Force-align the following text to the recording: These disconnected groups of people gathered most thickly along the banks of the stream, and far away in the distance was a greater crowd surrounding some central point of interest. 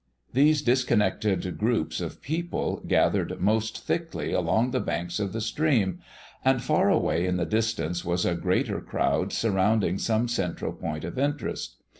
These 0.33 0.63
disconnected 0.63 1.59
groups 1.59 2.01
of 2.01 2.23
people 2.23 2.81
gathered 2.87 3.39
most 3.39 3.83
thickly 3.85 4.33
along 4.33 4.71
the 4.71 4.79
banks 4.79 5.19
of 5.19 5.31
the 5.31 5.41
stream, 5.41 5.99
and 6.43 6.59
far 6.59 6.89
away 6.89 7.27
in 7.27 7.37
the 7.37 7.45
distance 7.45 8.03
was 8.03 8.25
a 8.25 8.33
greater 8.33 8.81
crowd 8.81 9.31
surrounding 9.31 9.99
some 9.99 10.27
central 10.27 10.73
point 10.73 11.03
of 11.03 11.19
interest. 11.19 11.75